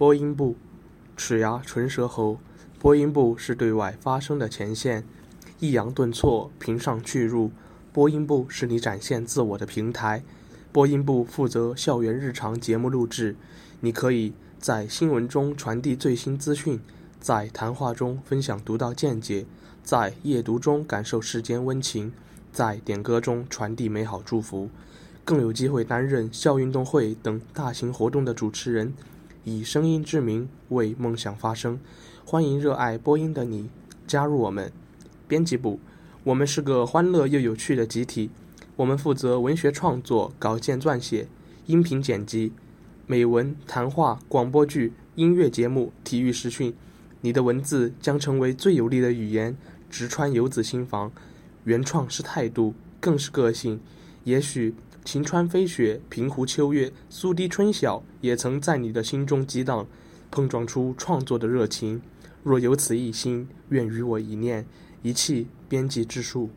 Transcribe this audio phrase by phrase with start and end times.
[0.00, 0.56] 播音部，
[1.14, 2.38] 齿牙唇舌喉，
[2.78, 5.04] 播音部是对外发声的前线，
[5.58, 7.50] 抑扬顿挫，平上去入。
[7.92, 10.22] 播音部是你展现自我的平台。
[10.72, 13.36] 播音部负责校园日常节目录制，
[13.80, 16.80] 你可以在新闻中传递最新资讯，
[17.20, 19.44] 在谈话中分享独到见解，
[19.82, 22.10] 在夜读中感受世间温情，
[22.50, 24.70] 在点歌中传递美好祝福，
[25.26, 28.94] 更有机会担任校运动会等大型活动的主持人，
[29.44, 31.80] 以声音之名，为梦想发声。
[32.24, 33.70] 欢迎热爱播音的你
[34.06, 34.70] 加入我们。
[35.26, 35.80] 编辑部，
[36.24, 38.30] 我们是个欢乐又有趣的集体。
[38.76, 41.26] 我们负责文学创作、稿件撰写、
[41.66, 42.52] 音频剪辑、
[43.06, 46.74] 美文、谈话、广播剧、音乐节目、体育实训。
[47.22, 49.56] 你的文字将成为最有力的语言，
[49.88, 51.10] 直穿游子心房。
[51.64, 53.80] 原创是态度，更是个性。
[54.24, 59.86] 也许晴川飞雪、平湖秋月、苏堤春晓，也曾在你的心中激荡，
[60.30, 62.00] 碰撞出创作的热情。
[62.42, 64.66] 若有此一心，愿与我一念，
[65.02, 66.50] 一气编辑之术。